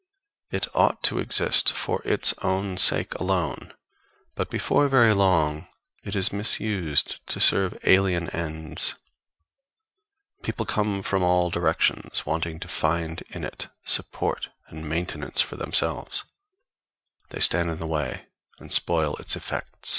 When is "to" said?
1.03-1.19, 7.27-7.39, 12.61-12.67